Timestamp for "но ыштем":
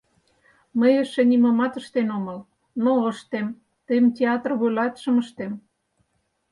2.83-3.47